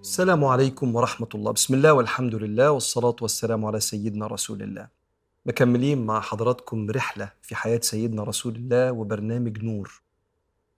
[0.00, 1.52] السلام عليكم ورحمة الله.
[1.52, 4.88] بسم الله والحمد لله والصلاة والسلام على سيدنا رسول الله.
[5.46, 10.02] مكملين مع حضراتكم رحلة في حياة سيدنا رسول الله وبرنامج نور.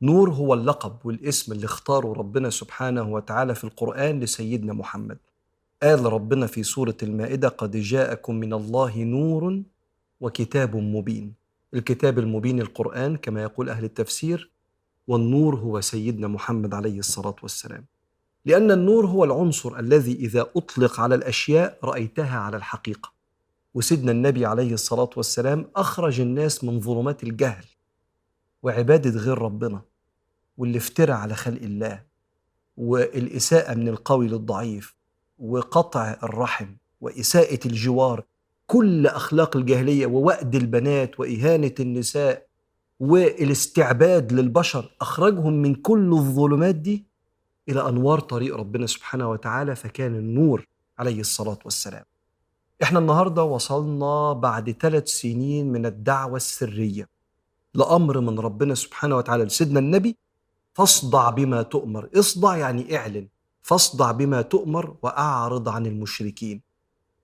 [0.02, 5.18] نور هو اللقب والاسم اللي اختاره ربنا سبحانه وتعالى في القرآن لسيدنا محمد.
[5.82, 9.62] قال ربنا في سورة المائدة قد جاءكم من الله نور
[10.20, 11.34] وكتاب مبين.
[11.74, 14.50] الكتاب المبين القرآن كما يقول أهل التفسير
[15.06, 17.84] والنور هو سيدنا محمد عليه الصلاة والسلام.
[18.48, 23.12] لأن النور هو العنصر الذي إذا أطلق على الأشياء رأيتها على الحقيقة.
[23.74, 27.64] وسيدنا النبي عليه الصلاة والسلام أخرج الناس من ظلمات الجهل
[28.62, 29.80] وعبادة غير ربنا
[30.58, 32.02] والافتراء على خلق الله
[32.76, 34.94] والإساءة من القوي للضعيف
[35.38, 36.66] وقطع الرحم
[37.00, 38.24] وإساءة الجوار
[38.66, 42.46] كل أخلاق الجاهلية ووأد البنات وإهانة النساء
[43.00, 47.07] والإستعباد للبشر أخرجهم من كل الظلمات دي
[47.68, 50.66] إلى أنوار طريق ربنا سبحانه وتعالى فكان النور
[50.98, 52.04] عليه الصلاة والسلام.
[52.82, 57.08] إحنا النهاردة وصلنا بعد ثلاث سنين من الدعوة السرية
[57.74, 60.16] لأمر من ربنا سبحانه وتعالى لسيدنا النبي
[60.74, 62.08] فاصدع بما تؤمر.
[62.14, 63.28] اصدع يعني اعلن.
[63.62, 66.60] فاصدع بما تؤمر وأعرض عن المشركين.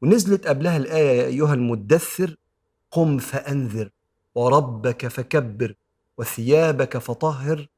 [0.02, 2.36] ونزلت قبلها الآية يا أيها المدثر
[2.90, 3.90] قم فأنذر
[4.34, 5.74] وربك فكبر
[6.18, 7.68] وثيابك فطهر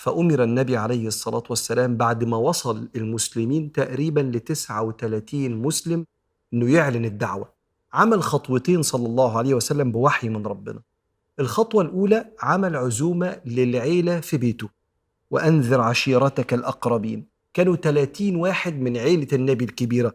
[0.00, 6.06] فأمر النبي عليه الصلاة والسلام بعد ما وصل المسلمين تقريبا ل 39 مسلم
[6.54, 7.52] إنه يعلن الدعوة.
[7.92, 10.80] عمل خطوتين صلى الله عليه وسلم بوحي من ربنا.
[11.40, 14.68] الخطوة الأولى عمل عزومة للعيلة في بيته.
[15.30, 17.26] وأنذر عشيرتك الأقربين.
[17.54, 20.12] كانوا 30 واحد من عيلة النبي الكبيرة.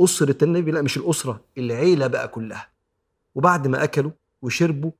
[0.00, 2.68] أسرة النبي لا مش الأسرة العيلة بقى كلها.
[3.34, 4.10] وبعد ما أكلوا
[4.42, 4.90] وشربوا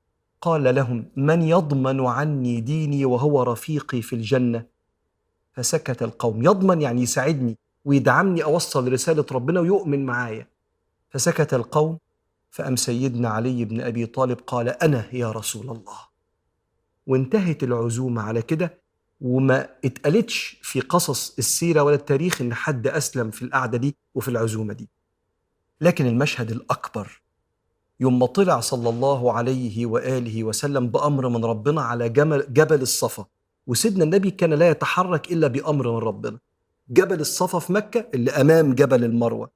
[0.40, 4.66] قال لهم من يضمن عني ديني وهو رفيقي في الجنة؟
[5.52, 6.42] فسكت القوم.
[6.42, 10.46] يضمن يعني يساعدني ويدعمني أوصل رسالة ربنا ويؤمن معايا.
[11.10, 11.98] فسكت القوم.
[12.50, 15.98] فأم سيدنا علي بن أبي طالب قال أنا يا رسول الله.
[17.06, 18.80] وانتهت العزومة على كده
[19.20, 24.72] وما اتقالتش في قصص السيرة ولا التاريخ إن حد أسلم في القعدة دي وفي العزومة
[24.72, 24.88] دي.
[25.80, 27.22] لكن المشهد الأكبر
[28.00, 33.26] يوم طلع صلى الله عليه وآله وسلم بأمر من ربنا على جمل جبل الصفا
[33.66, 36.38] وسيدنا النبي كان لا يتحرك إلا بأمر من ربنا.
[36.90, 39.50] جبل الصفا في مكة اللي أمام جبل المروة.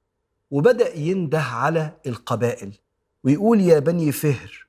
[0.51, 2.71] وبدأ ينده على القبائل
[3.23, 4.67] ويقول يا بني فهر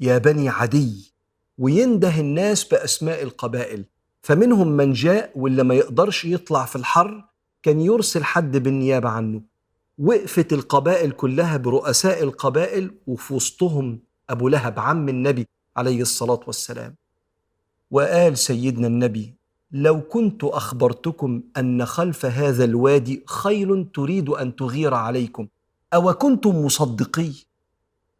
[0.00, 1.12] يا بني عدي.
[1.58, 3.84] وينده الناس بأسماء القبائل
[4.22, 7.24] فمنهم من جاء واللي ما يقدرش يطلع في الحر
[7.62, 9.42] كان يرسل حد بالنيابة عنه.
[9.98, 13.98] وقفت القبائل كلها برؤساء القبائل وفي وسطهم
[14.30, 15.46] أبو لهب عم النبي
[15.76, 16.94] عليه الصلاة والسلام.
[17.90, 19.34] وقال سيدنا النبي
[19.72, 25.48] لو كنت أخبرتكم أن خلف هذا الوادي خيل تريد أن تغير عليكم
[25.94, 27.32] أو كنتم مصدقي؟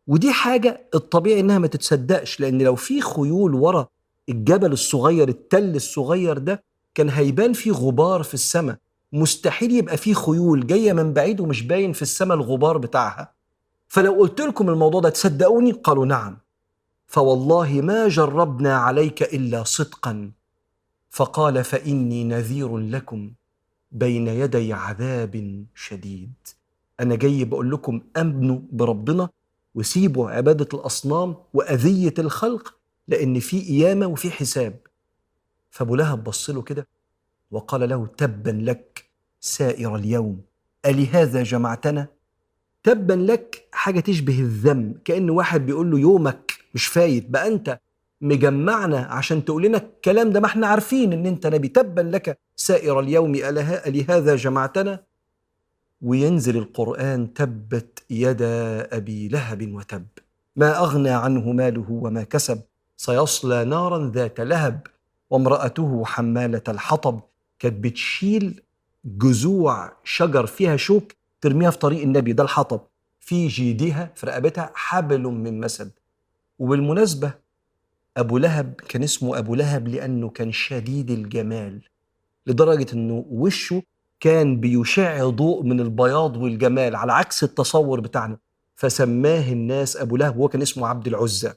[0.07, 3.87] ودي حاجة الطبيعي إنها ما تتصدقش لأن لو في خيول ورا
[4.29, 6.63] الجبل الصغير التل الصغير ده
[6.95, 8.77] كان هيبان فيه غبار في السماء.
[9.15, 13.33] مستحيل يبقى فيه خيول جاية من بعيد ومش باين في السماء الغبار بتاعها.
[13.89, 16.39] فلو قلت لكم الموضوع ده تصدقوني؟ قالوا نعم.
[17.07, 20.31] فوالله ما جربنا عليك إلا صدقا.
[21.11, 23.33] فقال فإني نذير لكم
[23.93, 26.33] بين يدي عذاب شديد.
[27.01, 29.29] أنا جاي بقول لكم امنوا بربنا
[29.75, 32.75] وسيبوا عبادة الأصنام وأذية الخلق
[33.09, 34.81] لأن في قيامة وفي حساب.
[35.71, 36.89] فأبو لهب بص له كده
[37.51, 39.04] وقال له تبا لك
[39.47, 40.41] سائر اليوم.
[40.87, 42.07] ألهذا جمعتنا؟
[42.83, 47.31] تبا لك حاجة تشبه الذم كأن واحد بيقول له يومك مش فايت.
[47.31, 47.81] بقى أنت
[48.21, 51.69] مجمعنا عشان تقول لنا الكلام ده ما إحنا عارفين إن أنت نبي.
[51.69, 55.03] تبا لك سائر اليوم لهذا جمعتنا؟
[56.03, 60.07] وينزل القرآن تبت يدا أبي لهب وتب.
[60.57, 62.61] ما أغنى عنه ماله وما كسب.
[62.97, 64.87] سيصلى نارا ذات لهب
[65.31, 67.21] وامرأته حمالة الحطب.
[67.59, 68.61] كانت بتشيل
[69.05, 72.33] جذوع شجر فيها شوك ترميها في طريق النبي.
[72.33, 72.81] ده الحطب.
[73.21, 75.91] في جيدها في رقبتها حبل من مسد.
[76.59, 77.35] وبالمناسبة
[78.17, 81.81] أبو لهب كان اسمه أبو لهب لأنه كان شديد الجمال
[82.47, 83.83] لدرجة أنه وشه
[84.21, 88.39] كان بيشع ضوء من البياض والجمال على عكس التصور بتاعنا.
[88.75, 91.53] فسماه الناس أبو لهب وهو كان اسمه عبد العزى.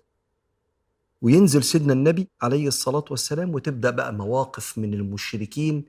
[1.22, 5.86] وينزل سيدنا النبي عليه الصلاة والسلام وتبدأ بقى مواقف من المشركين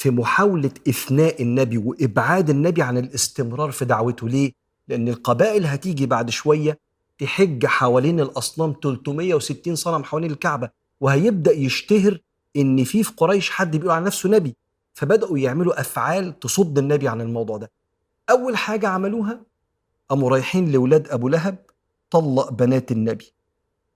[0.00, 4.28] في محاولة إثناء النبي وإبعاد النبي عن الاستمرار في دعوته.
[4.28, 4.52] ليه؟
[4.88, 6.78] لأن القبائل هتيجي بعد شوية
[7.18, 10.70] تحج حوالين الأصنام 360 صنم حوالين الكعبة
[11.00, 12.18] وهيبدأ يشتهر
[12.56, 14.56] إن في في قريش حد بيقول على نفسه نبي.
[14.94, 17.70] فبدأوا يعملوا أفعال تصد النبي عن الموضوع ده.
[18.30, 19.40] أول حاجة عملوها
[20.08, 21.58] قاموا رايحين لاولاد أبو لهب
[22.10, 23.32] طلق بنات النبي.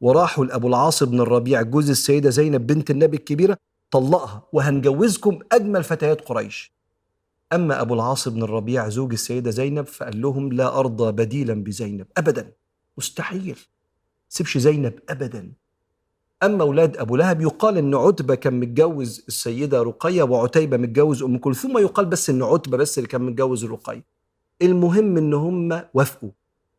[0.01, 3.59] وراحوا لأبو العاص بن الربيع جوز السيدة زينب بنت النبي الكبيرة
[3.94, 6.75] طلقها وهنجوزكم أجمل فتيات قريش.
[7.52, 12.06] أما أبو العاص بن الربيع زوج السيدة زينب فقال لهم لا أرضى بديلا بزينب.
[12.17, 12.52] ابدا.
[12.99, 13.58] مستحيل.
[14.29, 15.52] سيبش زينب ابدا.
[16.43, 21.79] أما أولاد أبو لهب يقال إن عتبة كان متجوز السيدة رقية وعتيبة متجوز أم كلثوم
[21.79, 24.05] يقال بس إن عتبة بس اللي كان متجوز رقية.
[24.62, 26.31] المهم إن هم وافقوا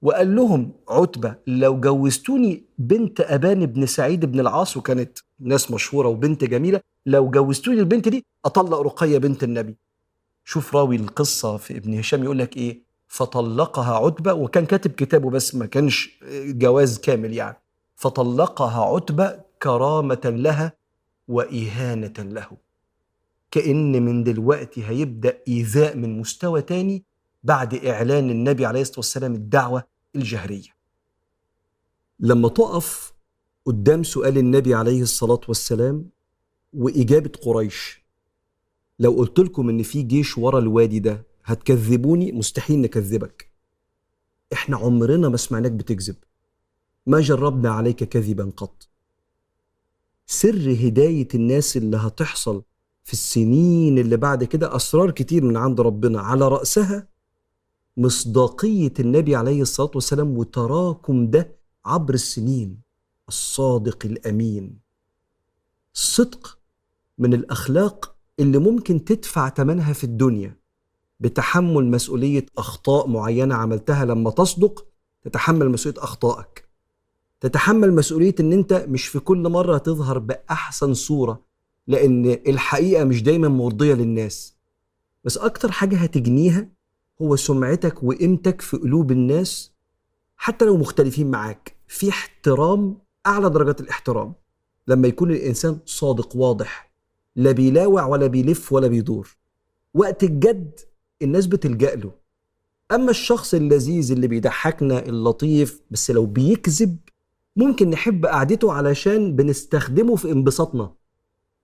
[0.01, 6.44] وقال لهم عتبة لو جوزتوني بنت أبان بن سعيد بن العاص وكانت ناس مشهورة وبنت
[6.44, 9.77] جميلة لو جوزتوني البنت دي أطلق رقية بنت النبي.
[10.43, 15.55] شوف راوي القصة في ابن هشام يقول لك إيه؟ فطلقها عتبة وكان كاتب كتابه بس
[15.55, 17.57] ما كانش جواز كامل يعني.
[17.95, 20.73] فطلقها عتبة كرامة لها
[21.27, 22.47] وإهانة له.
[23.51, 27.03] كأن من دلوقتي هيبدأ إيذاء من مستوى تاني
[27.43, 29.83] بعد إعلان النبي عليه الصلاة والسلام الدعوة
[30.15, 30.75] الجهرية.
[32.19, 33.13] لما تقف
[33.65, 36.09] قدام سؤال النبي عليه الصلاة والسلام
[36.75, 38.06] وإجابة قريش.
[39.00, 43.51] لو قلت لكم إن في جيش ورا الوادي ده هتكذبوني مستحيل نكذبك.
[44.54, 46.16] إحنا عمرنا ما سمعناك بتكذب.
[47.06, 48.89] ما جربنا عليك كذبا قط.
[50.25, 52.63] سر هداية الناس اللي هتحصل
[53.04, 56.19] في السنين اللي بعد كده أسرار كتير من عند ربنا.
[56.22, 57.07] على رأسها
[57.98, 61.56] مصداقية النبي عليه الصلاة والسلام وتراكم ده
[61.86, 62.81] عبر السنين.
[63.27, 64.80] الصادق الأمين.
[65.95, 66.60] الصدق
[67.17, 70.57] من الأخلاق اللي ممكن تدفع ثمنها في الدنيا
[71.19, 74.85] بتحمل مسؤولية أخطاء معينة عملتها لما تصدق
[75.23, 76.69] تتحمل مسؤولية أخطائك.
[77.41, 81.41] تتحمل مسؤولية إن أنت مش في كل مرة تظهر بأحسن صورة
[81.88, 84.56] لأن الحقيقة مش دايما مرضية للناس.
[85.23, 86.69] بس أكتر حاجة هتجنيها
[87.21, 89.71] هو سمعتك وقيمتك في قلوب الناس
[90.38, 91.75] حتى لو مختلفين معاك.
[91.88, 92.97] في احترام
[93.27, 94.33] أعلى درجات الاحترام.
[94.88, 96.94] لما يكون الإنسان صادق واضح
[97.35, 99.37] لا بيلاوع ولا بيلف ولا بيدور.
[99.93, 100.79] وقت الجد
[101.21, 102.11] الناس بتلجأ له.
[102.91, 106.97] أما الشخص اللذيذ اللي بيضحكنا اللطيف بس لو بيكذب
[107.55, 110.93] ممكن نحب قعدته علشان بنستخدمه في انبساطنا.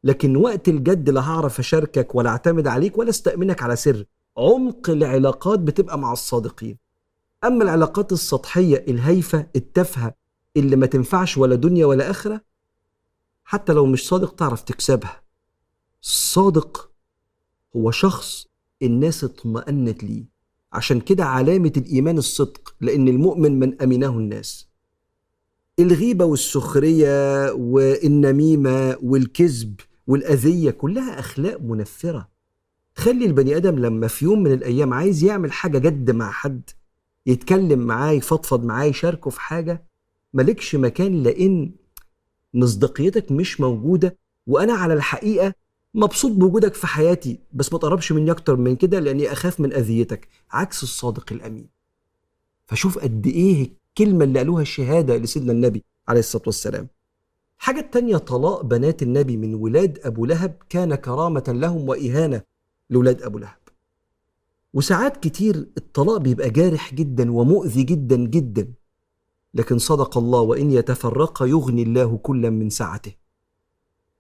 [0.04, 4.06] لكن وقت الجد لا هعرف أشاركك ولا أعتمد عليك ولا أستأمنك على سر.
[4.38, 6.78] عمق العلاقات بتبقى مع الصادقين.
[7.44, 10.14] أما العلاقات السطحية الهايفة التافهة
[10.58, 12.42] اللي ما تنفعش ولا دنيا ولا آخرة
[13.44, 15.22] حتى لو مش صادق تعرف تكسبها.
[16.02, 16.92] الصادق
[17.76, 18.48] هو شخص
[18.84, 20.26] الناس اطمأنت ليه.
[20.74, 24.68] عشان كده علامة الإيمان الصدق لأن المؤمن من أمنه الناس.
[25.80, 32.30] الغيبة والسخرية والنميمة والكذب والأذية كلها أخلاق منفرة.
[32.96, 36.70] خلي البني آدم لما في يوم من الأيام عايز يعمل حاجة جد مع حد
[37.26, 39.86] يتكلم معاه يفضفض معاه يشاركه في حاجة
[40.34, 41.72] مالكش مكان لأن
[42.54, 44.18] مصداقيتك مش موجودة.
[44.48, 45.54] وأنا على الحقيقة
[45.94, 50.28] مبسوط بوجودك في حياتي بس ما تقربش مني أكتر من كده لأني أخاف من أذيتك
[50.52, 51.70] عكس الصادق الأمين.
[52.66, 56.88] فشوف قد إيه الكلمة اللي قالوها الشهادة لسيدنا النبي عليه الصلاة والسلام.
[57.60, 62.42] الحاجة التانية طلاق بنات النبي من ولاد أبو لهب كان كرامة لهم وإهانة
[62.90, 63.58] لولاد أبو لهب.
[64.74, 68.74] وساعات كتير الطلاق بيبقى جارح جدا ومؤذي جدا جدا.
[69.54, 73.21] لكن صدق الله وإن يتفرقا يغني الله كلا من سعته.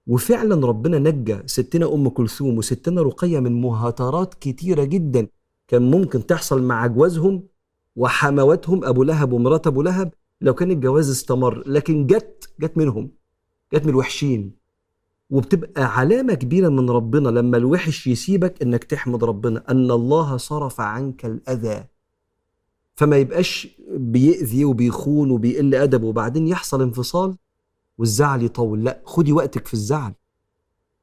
[0.08, 5.27] وفعلا ربنا نجى ستنا أم كلثوم وستنا رقية من مهاترات كتيرة جدا
[5.67, 7.43] كان ممكن تحصل مع جوازهم
[7.96, 13.12] وحمواتهم أبو لهب ومرات أبو لهب لو كان الجواز استمر لكن جت جت منهم
[13.74, 14.62] جت من الوحشين.
[15.29, 21.25] وبتبقى علامة كبيرة من ربنا لما الوحش يسيبك إنك تحمد ربنا أن الله صرف عنك
[21.25, 21.84] الأذى.
[22.96, 27.36] فما يبقاش بيأذي وبيخون وبيقل ادبه وبعدين يحصل انفصال
[28.01, 28.84] والزعل يطول.
[28.84, 30.13] لا خدي وقتك في الزعل.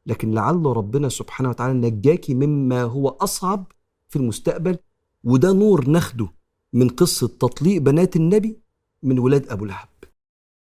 [0.06, 3.72] لكن لعل ربنا سبحانه وتعالى نجاكي مما هو أصعب
[4.08, 4.78] في المستقبل
[5.24, 6.28] وده نور ناخده
[6.72, 8.58] من قصة تطليق بنات النبي
[9.02, 9.88] من ولاد أبو لهب.